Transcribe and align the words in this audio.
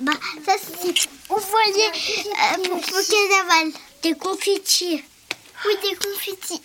Bah, 0.00 0.12
ça 0.44 0.52
c'est. 0.58 0.94
Vous 1.28 1.40
voyez, 1.50 1.88
euh, 1.88 2.68
pour 2.68 2.80
carnaval, 2.82 3.72
des 4.02 4.14
confettis. 4.14 5.02
Oui, 5.66 5.74
des 5.82 5.96
confettis. 5.96 6.62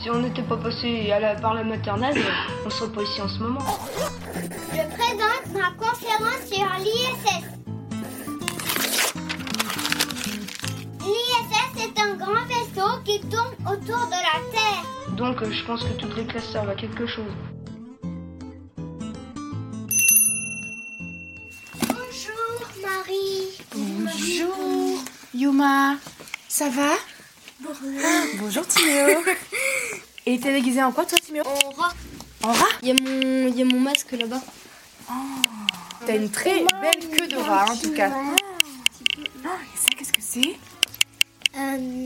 Si 0.00 0.10
on 0.10 0.20
n'était 0.20 0.42
pas 0.42 0.56
passé 0.56 1.10
à 1.10 1.18
la- 1.20 1.34
par 1.34 1.54
la 1.54 1.64
maternelle, 1.64 2.22
on 2.64 2.70
serait 2.70 2.90
pas 2.90 3.02
ici 3.02 3.20
en 3.20 3.28
ce 3.28 3.38
moment. 3.40 3.64
Je 4.72 4.82
présente 4.96 5.46
ma 5.52 5.70
conférence 5.72 6.42
sur 6.50 6.68
l'ISS. 6.84 7.44
L'ISS 11.04 11.57
est 11.80 11.98
un 12.00 12.14
grand 12.14 12.44
vaisseau 12.46 13.00
qui 13.04 13.20
tourne 13.20 13.54
autour 13.66 14.06
de 14.06 14.12
la 14.12 14.40
Terre. 14.52 15.14
Donc 15.16 15.42
euh, 15.42 15.50
je 15.50 15.64
pense 15.66 15.82
que 15.82 15.92
toutes 15.98 16.16
les 16.16 16.26
classes 16.26 16.50
servent 16.52 16.70
à 16.70 16.74
quelque 16.74 17.06
chose. 17.06 17.32
Bonjour 21.88 22.68
Marie. 22.82 23.58
Bonjour 23.74 25.02
Yuma, 25.34 25.96
ça 26.48 26.68
va? 26.68 26.92
Ah, 27.64 28.24
Bonjour 28.38 28.66
Timéo. 28.66 29.18
Et 30.26 30.38
t'es 30.38 30.52
déguisé 30.52 30.82
en 30.82 30.92
quoi 30.92 31.04
toi 31.06 31.18
Timéo? 31.18 31.42
En 31.46 31.70
rat. 31.70 31.92
En 32.44 32.52
rat? 32.52 32.66
Il 32.82 32.88
y, 32.88 32.90
a 32.90 32.94
mon- 32.94 33.48
il 33.48 33.56
y 33.56 33.62
a 33.62 33.64
mon 33.64 33.80
masque 33.80 34.12
là-bas. 34.12 34.40
T'as 36.06 36.16
une 36.16 36.30
très 36.30 36.60
belle 36.80 37.08
queue 37.16 37.26
de 37.28 37.36
rat 37.36 37.66
en 37.70 37.76
tout 37.76 37.92
cas. 37.92 38.10
Ah, 39.44 39.48
et 39.74 39.76
ça 39.78 39.88
qu'est-ce 39.96 40.12
que 40.12 40.20
c'est? 40.22 40.56
Euh, 41.58 42.04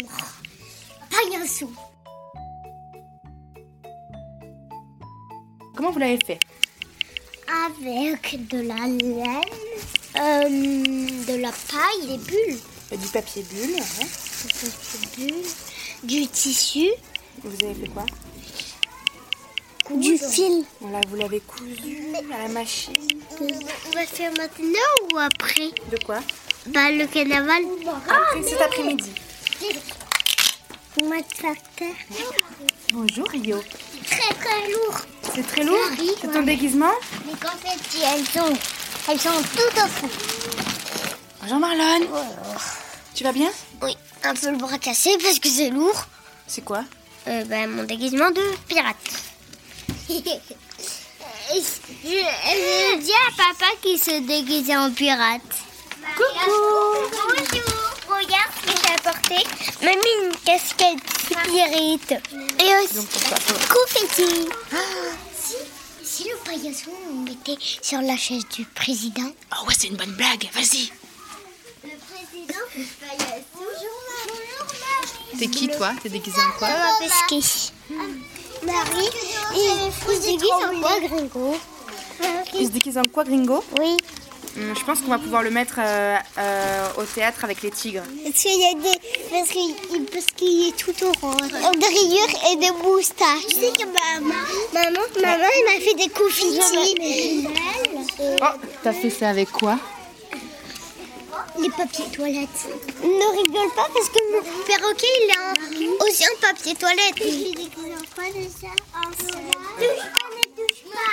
paillasson. 1.11 1.69
Comment 5.77 5.91
vous 5.91 5.99
l'avez 5.99 6.19
fait? 6.25 6.39
Avec 7.67 8.49
de 8.49 8.61
la 8.63 8.75
laine, 8.87 9.41
euh, 10.17 10.49
de 11.27 11.41
la 11.41 11.51
paille, 11.51 12.07
des 12.09 12.19
bulles, 12.19 12.59
Euh, 12.93 12.97
Du 12.97 13.09
papier 13.09 13.43
bulle. 13.43 13.77
des 13.77 15.27
bulles, 15.27 15.45
du 16.03 16.27
tissu, 16.29 16.89
Vous 17.43 17.65
avez 17.65 17.75
fait 17.75 17.89
quoi? 17.89 18.05
Du 19.97 20.17
fil. 20.17 20.65
Voilà, 20.81 21.01
vous 21.09 21.17
l'avez 21.17 21.41
cousu 21.41 21.99
à 22.35 22.39
la 22.43 22.49
machine. 22.49 22.95
On 23.41 23.91
va 23.95 24.07
faire 24.07 24.31
maintenant 24.39 24.93
ou 25.13 25.19
après? 25.19 25.71
De 25.91 25.97
quoi? 26.05 26.21
Bah 26.67 26.91
le 26.91 27.07
carnaval. 27.07 27.63
Cet 28.47 28.61
après-midi. 28.61 29.11
On 31.01 31.09
va 31.09 31.23
te 31.23 31.35
faire 31.35 31.55
taire. 31.77 31.95
Bonjour 32.93 33.29
Rio. 33.29 33.63
Très 34.07 34.35
très 34.35 34.71
lourd. 34.71 35.01
C'est 35.35 35.47
très 35.47 35.65
lourd 35.65 35.79
Oui, 35.99 36.11
C'est 36.21 36.27
ouais. 36.27 36.33
ton 36.35 36.43
déguisement 36.43 36.93
Les 37.27 37.33
confettis, 37.33 38.03
elles 38.15 38.27
sont, 38.27 38.53
elles 39.11 39.21
sont 39.21 39.43
toutes 39.57 39.79
au 39.83 39.87
fond. 39.89 40.09
Bonjour 41.41 41.59
Marlon. 41.59 42.07
Tu 43.15 43.25
vas 43.25 43.33
bien 43.33 43.51
Oui, 43.83 43.97
un 44.25 44.35
peu 44.35 44.51
le 44.51 44.59
bras 44.59 44.79
cassé 44.79 45.17
parce 45.23 45.39
que 45.39 45.49
c'est 45.49 45.71
lourd. 45.71 46.07
C'est 46.47 46.63
quoi 46.65 46.85
Euh, 47.29 47.45
bah, 47.45 47.67
mon 47.67 47.85
déguisement 47.85 48.31
de 48.31 48.43
pirate. 48.69 48.97
je, 50.09 50.19
je 51.55 52.99
dis 52.99 53.13
à 53.13 53.31
papa 53.37 53.73
qu'il 53.81 53.99
se 53.99 54.21
déguisait 54.21 54.77
en 54.77 54.91
pirate. 54.91 55.41
Coucou 56.17 56.51
Bonjour 57.29 57.82
Regarde 58.23 58.53
ce 58.55 58.73
que 58.73 58.79
j'ai 58.79 58.95
apporté. 58.95 59.39
Même 59.83 59.99
une 59.99 60.33
casquette 60.45 61.03
pirate. 61.29 62.23
Et 62.61 62.71
aussi 62.85 63.07
confetti. 63.69 64.49
Si, 65.37 65.57
si 66.05 66.25
le 66.29 66.37
paillasson 66.45 66.93
on 67.11 67.15
mettait 67.25 67.59
sur 67.61 68.01
la 68.01 68.17
chaise 68.17 68.47
du 68.55 68.65
président. 68.65 69.29
Oh 69.53 69.67
ouais, 69.67 69.75
c'est 69.77 69.89
une 69.89 69.97
bonne 69.97 70.13
blague, 70.13 70.49
vas-y. 70.55 70.93
Le 71.83 71.91
président 71.99 72.63
du 72.77 72.85
paillasson. 72.85 73.43
Bonjour 73.55 73.99
Marie. 74.09 75.39
T'es 75.39 75.49
qui 75.49 75.69
toi? 75.69 75.93
T'es 76.01 76.09
déguisé 76.09 76.41
en 76.41 76.53
quoi? 76.59 76.69
On 76.69 76.79
va 76.79 76.93
pesquer. 77.01 77.73
Marie, 78.65 79.11
il 79.55 79.93
se 80.15 80.21
déguise 80.23 80.51
en 80.51 80.81
quoi, 80.81 81.01
Gringo? 81.01 81.57
Il 82.55 82.67
se 82.67 82.71
déguise 82.71 82.99
en 82.99 83.03
quoi 83.13 83.25
Gringo? 83.25 83.65
Oui. 83.81 83.97
Hum, 84.57 84.75
Je 84.79 84.85
pense 84.85 85.01
qu'on 85.01 85.09
va 85.09 85.19
pouvoir 85.19 85.43
le 85.43 85.51
mettre 85.51 85.77
euh, 85.79 86.17
euh, 86.39 86.89
au 86.99 87.05
théâtre 87.05 87.43
avec 87.45 87.63
les 87.63 87.71
tigres. 87.71 88.03
Parce 88.25 88.37
qu'il 88.43 88.61
y 88.61 88.67
a 88.67 88.75
des. 88.75 88.99
Parce 89.31 89.49
qu'il 89.49 89.75
parce 90.13 90.27
qu'il 90.37 90.69
est 90.69 90.77
tout 90.77 90.95
orange. 91.07 91.51
Des 91.79 91.87
rayures 91.87 92.53
et 92.53 92.57
des 92.57 92.71
moustaches. 92.71 93.47
Tu 93.49 93.55
sais 93.55 93.73
que 93.73 93.85
maman, 93.87 94.35
maman, 94.75 95.01
maman, 95.23 95.45
elle 95.57 95.75
m'a 95.75 95.81
fait 95.85 95.95
des 95.95 96.09
confettis. 96.11 97.49
Oh, 98.43 98.59
t'as 98.83 98.93
fait 98.93 99.11
ça 99.11 99.31
avec 99.31 99.51
quoi? 99.53 99.79
Les 101.59 101.71
papiers 101.71 102.05
toilettes. 102.15 102.49
Ne 103.03 103.39
rigole 103.43 103.71
pas 103.75 103.87
parce 103.95 104.09
que 104.09 104.19
mon 104.33 104.43
perroquet, 104.65 105.07
il 105.23 105.31
est 105.31 105.39
en- 105.39 106.05
aussi 106.07 106.25
en 106.25 106.37
papier 106.47 106.75
toilette. 106.75 107.17
Je 107.17 107.23
en 107.23 108.05
quoi 108.15 108.25
déjà 108.35 108.73
En 108.97 109.11
Touche 109.11 110.07
pas, 110.13 110.29
ne 110.37 110.45
touche 110.57 110.83
pas. 110.93 111.13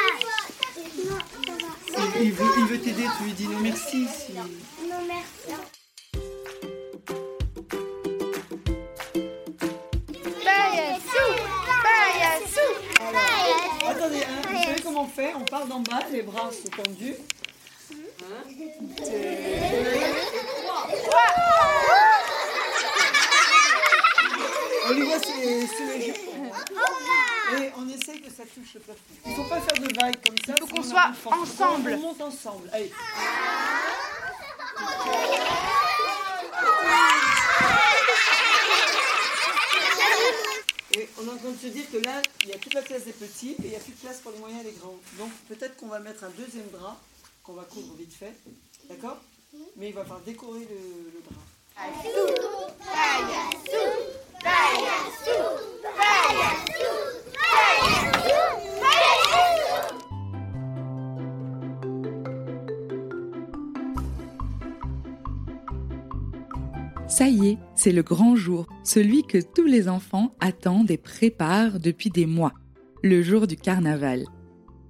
Non, 1.05 1.19
ça 1.45 1.99
va. 2.01 2.03
Il, 2.21 2.27
il 2.27 2.58
veut, 2.69 2.79
t'aider, 2.79 3.05
tu 3.17 3.23
lui 3.23 3.31
dis 3.33 3.47
non 3.47 3.59
merci. 3.61 4.07
Si... 4.07 4.33
Non, 4.33 4.43
merci. 5.07 5.55
Attendez, 13.87 14.21
hein, 14.23 14.41
vous 14.47 14.63
savez 14.63 14.81
comment 14.83 15.03
on 15.03 15.07
fait? 15.07 15.33
On 15.35 15.45
part 15.45 15.65
d'en 15.65 15.79
bas, 15.79 16.01
les 16.11 16.21
bras 16.21 16.51
sont 16.51 16.83
tendus. 16.83 17.15
On 24.87 24.93
lui 24.93 25.01
voit 25.01 25.19
sous 25.19 25.39
les, 25.39 25.67
sous 25.67 25.87
les 25.87 26.01
jupons. 26.05 26.51
Et 27.57 27.71
on 27.77 27.87
essaye 27.89 28.21
que 28.21 28.29
ça 28.29 28.43
touche 28.43 28.73
le 28.75 28.79
plafond. 28.81 28.99
Il 29.25 29.31
ne 29.31 29.35
faut 29.35 29.43
pas 29.49 29.59
faire 29.61 29.81
de 29.81 29.93
vagues 29.99 30.17
comme 30.25 30.37
ça. 30.45 30.55
faut 30.59 30.67
qu'on 30.67 30.83
soit 30.83 31.11
ensemble. 31.25 31.93
On 31.95 31.99
monte 31.99 32.21
ensemble. 32.21 32.69
Allez. 32.71 32.91
Et 40.97 41.07
on 41.19 41.27
est 41.27 41.31
en 41.31 41.37
train 41.37 41.51
de 41.51 41.57
se 41.57 41.67
dire 41.67 41.89
que 41.91 41.97
là, 41.97 42.21
il 42.43 42.49
y 42.49 42.53
a 42.53 42.57
toute 42.57 42.73
la 42.73 42.81
classe 42.81 43.05
des 43.05 43.13
petits 43.13 43.51
et 43.51 43.65
il 43.65 43.69
n'y 43.69 43.75
a 43.75 43.79
plus 43.79 43.93
de 43.93 43.97
place 43.99 44.19
pour 44.21 44.31
les 44.31 44.39
moyens 44.39 44.61
et 44.61 44.71
les 44.71 44.73
grands. 44.77 44.97
Donc 45.17 45.31
peut-être 45.47 45.75
qu'on 45.77 45.87
va 45.87 45.99
mettre 45.99 46.23
un 46.23 46.29
deuxième 46.31 46.67
drap 46.71 46.97
qu'on 47.43 47.53
va 47.53 47.63
coudre 47.63 47.93
vite 47.95 48.13
fait. 48.13 48.33
D'accord? 48.89 49.17
Mais 49.77 49.89
il 49.89 49.93
va 49.95 50.01
falloir 50.01 50.21
décorer 50.21 50.59
le, 50.61 51.11
le 51.13 51.21
drap. 51.29 51.41
C'est 67.79 67.93
le 67.93 68.03
grand 68.03 68.35
jour, 68.35 68.67
celui 68.83 69.23
que 69.23 69.37
tous 69.37 69.65
les 69.65 69.87
enfants 69.87 70.35
attendent 70.41 70.91
et 70.91 70.97
préparent 70.97 71.79
depuis 71.79 72.09
des 72.09 72.25
mois, 72.25 72.51
le 73.03 73.21
jour 73.21 73.47
du 73.47 73.55
carnaval. 73.55 74.25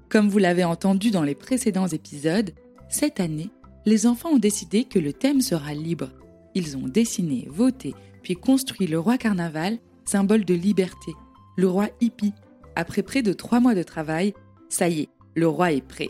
Comme 0.09 0.27
vous 0.27 0.39
l'avez 0.39 0.63
entendu 0.63 1.11
dans 1.11 1.21
les 1.21 1.35
précédents 1.35 1.85
épisodes, 1.85 2.49
cette 2.89 3.19
année, 3.19 3.51
les 3.85 4.07
enfants 4.07 4.31
ont 4.31 4.39
décidé 4.39 4.85
que 4.85 4.97
le 4.97 5.13
thème 5.13 5.41
sera 5.41 5.75
libre. 5.75 6.09
Ils 6.55 6.77
ont 6.77 6.87
dessiné, 6.87 7.47
voté, 7.51 7.93
puis 8.23 8.33
construit 8.33 8.87
le 8.87 8.99
roi 8.99 9.19
carnaval, 9.19 9.77
symbole 10.03 10.43
de 10.43 10.55
liberté, 10.55 11.11
le 11.57 11.67
roi 11.67 11.89
hippie. 12.01 12.33
Après 12.75 13.03
près 13.03 13.21
de 13.21 13.33
trois 13.33 13.59
mois 13.59 13.75
de 13.75 13.83
travail, 13.83 14.33
ça 14.67 14.89
y 14.89 15.01
est, 15.01 15.09
le 15.35 15.47
roi 15.47 15.73
est 15.73 15.87
prêt. 15.87 16.09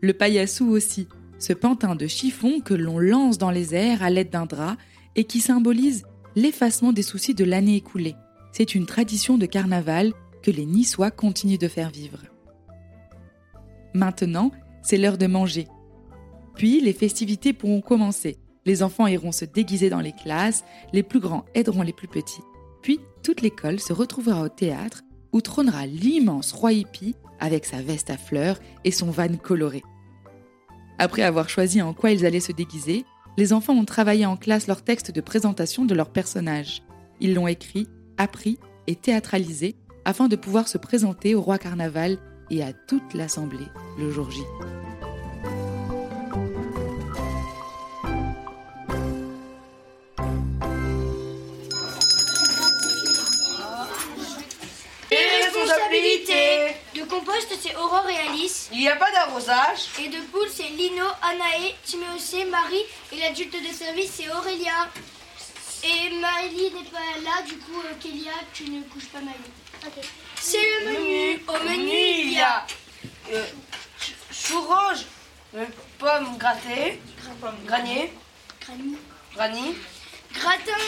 Le 0.00 0.12
paillassou 0.12 0.68
aussi, 0.68 1.08
ce 1.40 1.52
pantin 1.52 1.96
de 1.96 2.06
chiffon 2.06 2.60
que 2.60 2.74
l'on 2.74 3.00
lance 3.00 3.38
dans 3.38 3.50
les 3.50 3.74
airs 3.74 4.04
à 4.04 4.10
l'aide 4.10 4.30
d'un 4.30 4.46
drap 4.46 4.76
et 5.16 5.24
qui 5.24 5.40
symbolise 5.40 6.04
l'effacement 6.36 6.92
des 6.92 7.02
soucis 7.02 7.34
de 7.34 7.44
l'année 7.44 7.76
écoulée. 7.76 8.16
C'est 8.52 8.74
une 8.74 8.86
tradition 8.86 9.38
de 9.38 9.46
carnaval 9.46 10.12
que 10.42 10.50
les 10.50 10.66
Niçois 10.66 11.10
continuent 11.10 11.58
de 11.58 11.68
faire 11.68 11.90
vivre. 11.90 12.18
Maintenant, 13.94 14.50
c'est 14.82 14.98
l'heure 14.98 15.18
de 15.18 15.26
manger. 15.26 15.68
Puis 16.54 16.80
les 16.80 16.92
festivités 16.92 17.52
pourront 17.52 17.80
commencer. 17.80 18.38
Les 18.64 18.82
enfants 18.82 19.06
iront 19.06 19.32
se 19.32 19.44
déguiser 19.44 19.90
dans 19.90 20.00
les 20.00 20.12
classes, 20.12 20.64
les 20.92 21.02
plus 21.02 21.20
grands 21.20 21.44
aideront 21.54 21.82
les 21.82 21.92
plus 21.92 22.08
petits. 22.08 22.42
Puis 22.82 23.00
toute 23.22 23.40
l'école 23.40 23.80
se 23.80 23.92
retrouvera 23.92 24.42
au 24.42 24.48
théâtre 24.48 25.02
où 25.32 25.40
trônera 25.40 25.86
l'immense 25.86 26.52
roi 26.52 26.72
hippie 26.72 27.14
avec 27.40 27.64
sa 27.64 27.82
veste 27.82 28.10
à 28.10 28.16
fleurs 28.16 28.58
et 28.84 28.90
son 28.90 29.10
van 29.10 29.36
coloré. 29.36 29.82
Après 30.98 31.22
avoir 31.22 31.48
choisi 31.48 31.82
en 31.82 31.94
quoi 31.94 32.10
ils 32.12 32.24
allaient 32.24 32.40
se 32.40 32.52
déguiser, 32.52 33.04
les 33.36 33.52
enfants 33.52 33.74
ont 33.74 33.84
travaillé 33.84 34.26
en 34.26 34.36
classe 34.36 34.66
leur 34.66 34.82
texte 34.82 35.10
de 35.10 35.20
présentation 35.20 35.84
de 35.84 35.94
leur 35.94 36.10
personnage. 36.10 36.82
Ils 37.20 37.34
l'ont 37.34 37.48
écrit, 37.48 37.88
appris 38.18 38.58
et 38.86 38.96
théâtralisé 38.96 39.76
afin 40.04 40.28
de 40.28 40.36
pouvoir 40.36 40.68
se 40.68 40.78
présenter 40.78 41.34
au 41.34 41.40
roi 41.40 41.58
carnaval 41.58 42.18
et 42.50 42.62
à 42.62 42.72
toute 42.72 43.14
l'assemblée 43.14 43.68
le 43.98 44.10
jour 44.10 44.30
J. 44.30 44.40
C'est 57.62 57.76
Aurore 57.76 58.08
et 58.08 58.16
Alice. 58.28 58.68
Il 58.72 58.78
n'y 58.80 58.88
a 58.88 58.96
pas 58.96 59.10
d'arrosage. 59.10 59.88
Et 60.00 60.08
de 60.08 60.20
poule, 60.32 60.48
c'est 60.52 60.64
Lino, 60.68 61.04
Anaé, 61.22 61.74
Timéocé, 61.84 62.44
Marie. 62.44 62.82
Et 63.12 63.16
l'adulte 63.16 63.52
de 63.54 63.72
service, 63.74 64.12
c'est 64.16 64.30
Aurélia. 64.30 64.88
Et 65.84 66.10
Maëlie 66.10 66.70
n'est 66.72 66.90
pas 66.90 66.98
là, 67.24 67.42
du 67.46 67.56
coup, 67.58 67.80
euh, 67.84 67.94
Kélia, 68.00 68.32
tu 68.52 68.64
ne 68.70 68.82
couches 68.84 69.06
pas 69.06 69.18
Maëlie. 69.20 69.96
C'est 70.40 70.58
le 70.58 70.92
menu. 70.92 71.42
Au 71.48 71.52
menu, 71.64 71.90
il 71.90 72.32
y 72.34 72.40
a 72.40 72.66
euh, 73.32 73.44
ch- 73.98 74.14
chou 74.32 74.60
rouge, 74.60 75.04
euh, 75.56 75.64
pommes 75.98 76.36
grattées, 76.38 77.00
granier, 77.66 78.12
granny, 78.64 78.96
granny, 79.34 79.74
gratin, 80.34 80.82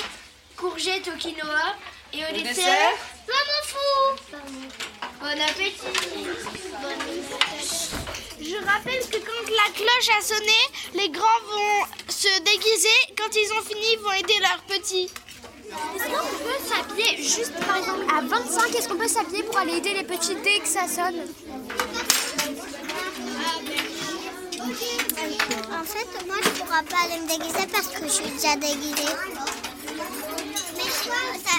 courgette 0.57 1.09
au 1.09 1.17
quinoa. 1.19 1.75
Et 2.13 2.19
au 2.25 2.29
le 2.33 2.43
dessert, 2.43 2.55
dessert, 2.55 2.93
maman 3.27 3.61
fou. 3.65 5.04
Bon 5.21 5.29
appétit. 5.29 5.75
Je 8.41 8.57
rappelle 8.67 9.01
que 9.11 9.19
quand 9.19 9.51
la 9.51 9.73
cloche 9.75 10.11
a 10.19 10.23
sonné, 10.23 10.61
les 10.95 11.09
grands 11.11 11.25
vont 11.49 11.87
se 12.09 12.29
déguiser. 12.41 12.89
Quand 13.17 13.35
ils 13.35 13.53
ont 13.53 13.63
fini, 13.63 13.87
ils 13.95 13.99
vont 14.01 14.13
aider 14.13 14.39
leurs 14.41 14.63
petits. 14.65 15.11
Est-ce 15.97 16.05
qu'on 16.05 16.39
peut 16.45 16.61
s'habiller 16.69 17.17
juste 17.23 17.55
par 17.67 17.77
exemple 17.77 18.05
à 18.15 18.21
25 18.21 18.75
Est-ce 18.75 18.89
qu'on 18.89 18.97
peut 18.97 19.09
s'habiller 19.09 19.43
pour 19.45 19.57
aller 19.59 19.77
aider 19.79 19.95
les 19.95 20.05
petits 20.05 20.37
dès 20.37 20.59
que 20.61 20.69
ça 20.69 20.87
sonne? 20.87 21.27
En 25.73 25.85
fait, 25.85 26.27
moi, 26.27 26.37
je 26.43 26.49
ne 26.49 26.55
pourrai 26.55 26.85
pas 26.85 27.05
aller 27.05 27.21
me 27.21 27.29
déguiser 27.29 27.67
parce 27.73 27.89
que 27.89 28.05
je 28.05 28.13
suis 28.13 28.31
déjà 28.31 28.57
déguisée. 28.57 29.15
Mais 30.77 30.91
ça, 30.91 31.21
ça 31.45 31.55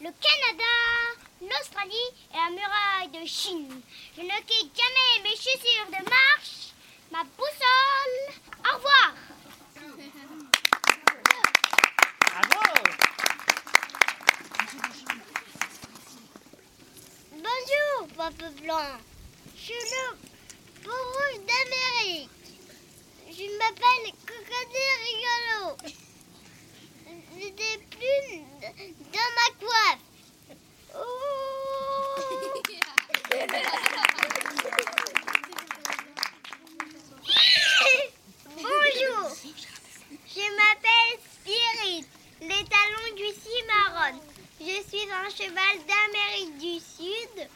le 0.00 0.10
Canada, 0.20 0.74
l'Australie 1.42 2.10
et 2.32 2.36
la 2.36 2.50
muraille 2.50 3.10
de 3.20 3.26
Chine. 3.26 3.82
Je 4.16 4.22
ne 4.22 4.40
quitte 4.46 4.72
jamais 4.76 5.22
mes 5.22 5.36
chaussures 5.36 5.86
de 5.88 6.02
marche, 6.08 6.72
ma 7.10 7.24
boussole. 7.24 8.20
Au 8.64 8.76
revoir. 8.76 9.14
Bonjour, 17.32 18.08
Papa 18.16 18.48
Blanc. 18.62 18.98
Je 19.56 19.60
suis 19.60 19.74
le 19.74 20.16
beau 20.84 20.90
rouge 20.90 21.40
d'Amérique. 21.46 22.30
Je 23.28 23.46
m'appelle 23.58 24.06
Crocodile 24.26 24.96
Rigolo. 25.04 25.76
J'ai 27.38 27.50
des 27.52 27.78
plumes 27.90 28.46
dans 29.12 29.30
ma 29.36 29.48
coiffe. 29.58 30.04
Bonjour. 38.56 39.24
Je 40.26 40.46
m'appelle 40.56 41.16
Spirit, 41.32 42.04
les 42.42 42.64
talons 42.64 43.10
du 43.16 43.28
cimarron. 43.40 44.20
Je 44.60 44.76
suis 44.88 45.08
un 45.10 45.30
cheval 45.30 45.76
d'Amérique 45.86 46.58
du 46.58 46.74
Sud, 46.78 47.48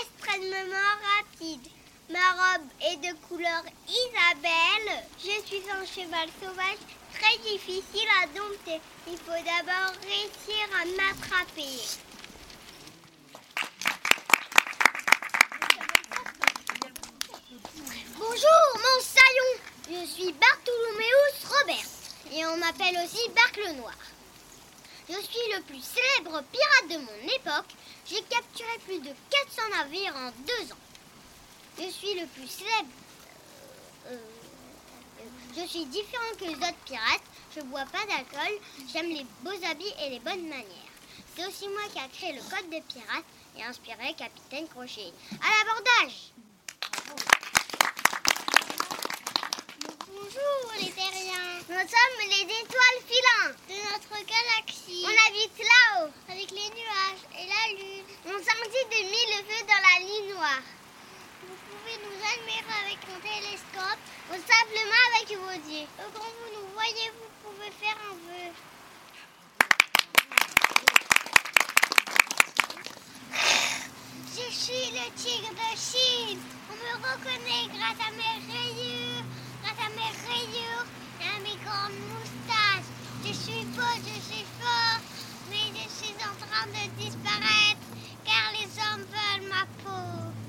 extrêmement 0.00 0.94
rapide. 1.16 1.66
Ma 2.12 2.18
robe 2.18 2.68
est 2.82 2.96
de 2.96 3.16
couleur 3.26 3.62
Isabelle. 3.88 5.02
Je 5.18 5.46
suis 5.46 5.62
un 5.70 5.86
cheval 5.86 6.28
sauvage 6.42 6.82
très 7.14 7.38
difficile 7.38 8.08
à 8.22 8.26
dompter. 8.26 8.80
Il 9.08 9.16
faut 9.16 9.30
d'abord 9.30 9.94
réussir 10.02 10.62
à 10.78 10.84
m'attraper. 10.84 11.80
Bonjour, 18.18 18.62
mon 18.76 19.00
saillon. 19.00 19.50
Je 19.88 20.06
suis 20.06 20.32
Bartholoméus 20.32 21.46
Robert 21.48 21.88
et 22.30 22.44
on 22.44 22.58
m'appelle 22.58 22.98
aussi 23.02 23.26
Barque 23.30 23.56
le 23.56 23.72
Noir. 23.72 23.96
Je 25.08 25.14
suis 25.14 25.52
le 25.56 25.62
plus 25.62 25.82
célèbre 25.82 26.42
pirate 26.52 26.90
de 26.90 26.98
mon 26.98 27.34
époque. 27.36 27.72
J'ai 28.04 28.22
capturé 28.24 28.78
plus 28.84 28.98
de 28.98 29.14
400 29.30 29.62
navires 29.78 30.14
en 30.16 30.30
deux 30.46 30.72
ans. 30.72 30.91
Je 31.78 31.88
suis 31.90 32.14
le 32.14 32.26
plus 32.26 32.46
célèbre. 32.48 32.88
euh, 34.06 34.14
euh, 34.14 35.24
je 35.56 35.66
suis 35.66 35.84
différent 35.86 36.34
que 36.38 36.44
les 36.44 36.54
autres 36.56 36.84
pirates. 36.84 37.22
Je 37.56 37.60
bois 37.62 37.84
pas 37.86 38.04
d'alcool. 38.06 38.58
J'aime 38.92 39.08
les 39.10 39.26
beaux 39.42 39.64
habits 39.70 39.92
et 40.04 40.10
les 40.10 40.20
bonnes 40.20 40.48
manières. 40.48 40.92
C'est 41.36 41.46
aussi 41.46 41.68
moi 41.68 41.82
qui 41.92 41.98
a 41.98 42.08
créé 42.08 42.32
le 42.32 42.40
code 42.42 42.68
des 42.70 42.80
pirates 42.82 43.24
et 43.58 43.62
inspiré 43.64 44.14
Capitaine 44.16 44.68
Crochet. 44.68 45.12
À 45.40 45.64
l'abordage 45.64 46.32
Bonjour 50.08 50.72
les 50.80 50.90
terriens 50.90 51.58
Nous 51.68 51.74
sommes 51.74 52.28
les 52.28 52.42
étoiles 52.42 53.02
filantes 53.06 53.58
de 53.68 53.74
notre 53.74 54.24
galaxie. 54.26 55.04
On 55.04 55.28
habite 55.28 55.58
là-haut, 55.58 56.10
avec 56.28 56.50
les 56.50 56.70
nuages 56.70 57.24
et 57.38 57.46
la 57.46 57.72
lune. 57.76 58.04
On 58.26 58.38
sentit 58.38 58.86
de 58.90 59.04
mille 59.08 59.44
feux 59.48 59.64
dans 59.66 59.82
la 59.82 60.04
nuit 60.04 60.32
noire. 60.34 60.62
Vous 61.42 61.58
pouvez 61.68 61.98
nous 61.98 62.18
admirer 62.22 62.76
avec 62.86 62.98
un 63.10 63.18
télescope 63.18 63.98
ou 64.30 64.34
simplement 64.34 65.02
avec 65.10 65.26
vos 65.36 65.70
yeux. 65.72 65.88
Quand 65.98 66.20
vous 66.20 66.50
nous 66.54 66.68
voyez, 66.72 67.10
vous 67.18 67.30
pouvez 67.42 67.70
faire 67.72 67.96
un 68.10 68.14
vœu. 68.14 68.52
Je 74.36 74.54
suis 74.54 74.90
le 74.92 75.10
tigre 75.16 75.50
de 75.50 75.70
Chine. 75.76 76.40
On 76.70 76.74
me 76.74 76.94
reconnaît 77.02 77.66
grâce 77.76 78.06
à 78.06 78.12
mes 78.12 78.38
rayures, 78.52 79.24
grâce 79.64 79.82
à 79.84 79.90
mes 79.90 80.12
rayures 80.30 80.86
et 81.20 81.26
à 81.26 81.40
mes 81.40 81.58
grandes 81.64 82.00
moustaches. 82.12 82.90
Je 83.26 83.32
suis 83.32 83.64
beau, 83.74 83.82
je 83.98 84.32
suis 84.32 84.46
fort, 84.60 85.00
mais 85.50 85.72
je 85.74 85.88
suis 85.90 86.14
en 86.18 86.34
train 86.46 86.66
de 86.68 87.02
disparaître 87.02 87.86
car 88.24 88.52
les 88.52 88.68
hommes 88.78 89.06
veulent 89.10 89.48
ma 89.48 89.66
peau. 89.82 90.41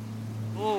Oh. 0.55 0.77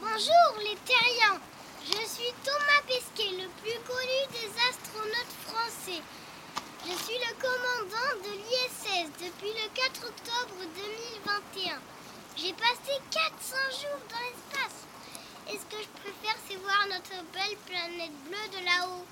Bonjour 0.00 0.58
les 0.60 0.76
terriens, 0.86 1.40
je 1.84 2.06
suis 2.08 2.32
Thomas 2.42 2.82
Pesquet, 2.86 3.32
le 3.32 3.48
plus 3.60 3.78
connu 3.86 4.20
des 4.32 4.48
astronautes 4.70 5.34
français. 5.46 6.00
Je 6.86 6.92
suis 7.04 7.18
le 7.18 7.34
commandant 7.38 8.14
de 8.22 8.32
l'ISS 8.32 9.10
depuis 9.20 9.52
le 9.52 9.68
4 9.74 10.06
octobre 10.06 10.56
2021. 11.54 11.80
J'ai 12.36 12.54
passé 12.54 12.98
400 13.10 13.56
jours 13.82 14.02
dans 14.08 14.24
l'espace. 14.24 14.86
Et 15.52 15.58
ce 15.58 15.64
que 15.66 15.82
je 15.82 15.88
préfère, 16.00 16.38
c'est 16.48 16.56
voir 16.56 16.86
notre 16.88 17.22
belle 17.32 17.58
planète 17.66 18.16
bleue 18.24 18.48
de 18.58 18.64
là-haut? 18.64 19.04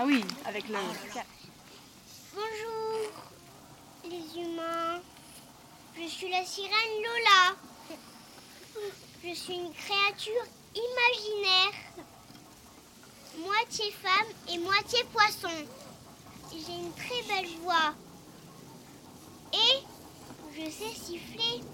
Ah 0.00 0.04
oui, 0.06 0.24
avec 0.44 0.68
le. 0.68 0.76
Bonjour, 2.32 3.10
les 4.04 4.40
humains. 4.40 5.00
Je 6.00 6.06
suis 6.06 6.30
la 6.30 6.44
sirène 6.44 7.02
Lola. 7.02 7.56
Je 9.24 9.34
suis 9.34 9.54
une 9.54 9.72
créature 9.72 10.44
imaginaire, 10.72 11.72
moitié 13.40 13.90
femme 14.00 14.28
et 14.48 14.58
moitié 14.58 15.02
poisson. 15.12 15.66
J'ai 16.52 16.74
une 16.74 16.92
très 16.92 17.22
belle 17.26 17.50
voix. 17.64 17.92
Et 19.52 19.82
je 20.56 20.70
sais 20.70 20.94
siffler 20.94 21.64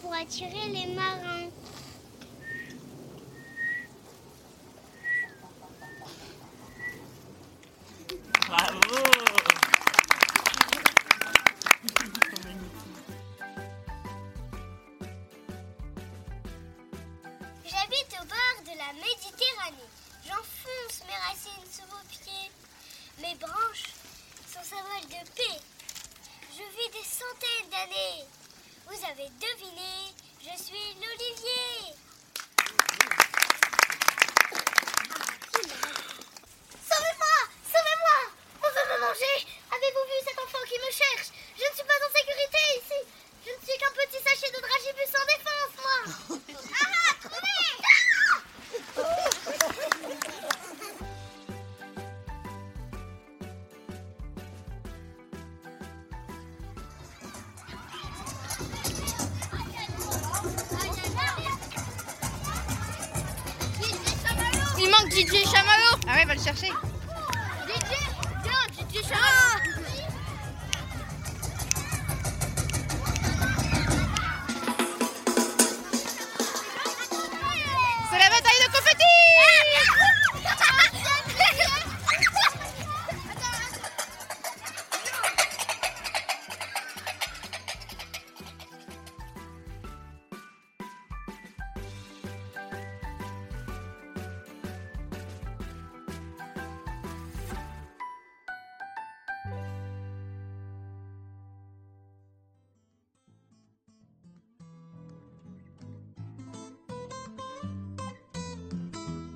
pour 0.00 0.14
attirer 0.14 0.68
les 0.68 0.94
marins. 0.94 1.50
DJ 65.10 65.44
Chamallow. 65.44 65.98
Ah 66.06 66.16
ouais, 66.16 66.24
va 66.26 66.34
le 66.34 66.40
chercher. 66.40 66.68
DJ, 67.66 67.92
viens, 68.42 68.86
DJ 68.88 69.02
Chamallow. 69.02 69.47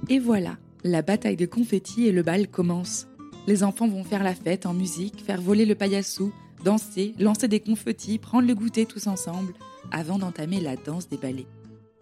Et 0.08 0.18
voilà, 0.18 0.58
la 0.82 1.02
bataille 1.02 1.36
de 1.36 1.46
confettis 1.46 2.06
et 2.06 2.12
le 2.12 2.22
bal 2.22 2.48
commence. 2.48 3.06
Les 3.46 3.62
enfants 3.62 3.88
vont 3.88 4.04
faire 4.04 4.24
la 4.24 4.34
fête 4.34 4.66
en 4.66 4.74
musique, 4.74 5.22
faire 5.22 5.40
voler 5.40 5.64
le 5.64 5.74
paillassou, 5.74 6.32
danser, 6.64 7.14
lancer 7.18 7.48
des 7.48 7.60
confettis, 7.60 8.18
prendre 8.18 8.48
le 8.48 8.54
goûter 8.54 8.84
tous 8.84 9.06
ensemble, 9.06 9.54
avant 9.90 10.18
d'entamer 10.18 10.60
la 10.60 10.76
danse 10.76 11.08
des 11.08 11.16
balais. 11.16 11.46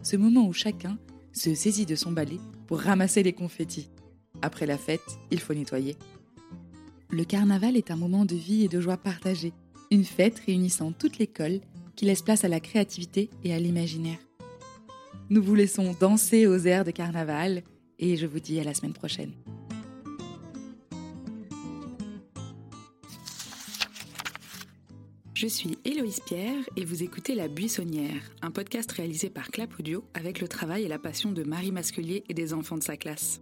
Ce 0.01 0.15
moment 0.17 0.47
où 0.47 0.53
chacun 0.53 0.97
se 1.31 1.53
saisit 1.53 1.85
de 1.85 1.95
son 1.95 2.11
balai 2.11 2.39
pour 2.67 2.79
ramasser 2.79 3.23
les 3.23 3.33
confettis. 3.33 3.89
Après 4.41 4.65
la 4.65 4.77
fête, 4.77 5.01
il 5.29 5.39
faut 5.39 5.53
nettoyer. 5.53 5.95
Le 7.11 7.23
carnaval 7.23 7.77
est 7.77 7.91
un 7.91 7.95
moment 7.97 8.25
de 8.25 8.35
vie 8.35 8.63
et 8.65 8.67
de 8.67 8.81
joie 8.81 8.97
partagée, 8.97 9.53
une 9.91 10.05
fête 10.05 10.39
réunissant 10.39 10.91
toute 10.91 11.19
l'école 11.19 11.59
qui 11.95 12.05
laisse 12.05 12.21
place 12.21 12.45
à 12.45 12.47
la 12.47 12.59
créativité 12.59 13.29
et 13.43 13.53
à 13.53 13.59
l'imaginaire. 13.59 14.19
Nous 15.29 15.43
vous 15.43 15.55
laissons 15.55 15.95
danser 15.99 16.47
aux 16.47 16.57
airs 16.57 16.85
de 16.85 16.91
carnaval 16.91 17.63
et 18.01 18.17
je 18.17 18.25
vous 18.25 18.39
dis 18.39 18.59
à 18.59 18.63
la 18.63 18.73
semaine 18.73 18.93
prochaine. 18.93 19.31
Je 25.33 25.47
suis 25.47 25.79
Héloïse 25.85 26.19
Pierre 26.19 26.63
et 26.75 26.85
vous 26.85 27.01
écoutez 27.01 27.33
La 27.33 27.47
Buissonnière, 27.47 28.21
un 28.43 28.51
podcast 28.51 28.91
réalisé 28.91 29.31
par 29.31 29.49
Clap 29.49 29.79
Audio 29.79 30.03
avec 30.13 30.39
le 30.39 30.47
travail 30.47 30.83
et 30.83 30.87
la 30.87 30.99
passion 30.99 31.31
de 31.31 31.43
Marie 31.43 31.71
Masculier 31.71 32.23
et 32.29 32.35
des 32.35 32.53
enfants 32.53 32.77
de 32.77 32.83
sa 32.83 32.95
classe. 32.95 33.41